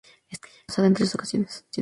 Estuvo 0.31 0.49
casada 0.65 0.87
en 0.87 0.93
tres 0.95 1.13
ocasiones. 1.13 1.63